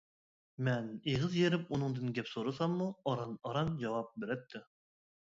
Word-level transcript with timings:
مەن 0.67 0.85
ئېغىز 1.09 1.35
يېرىپ 1.39 1.67
ئۇنىڭدىن 1.75 2.07
گەپ 2.17 2.31
سورىساممۇ، 2.31 2.87
ئاران-ئاران 3.11 3.69
جاۋاب 3.83 4.09
بېرەتتى. 4.25 4.63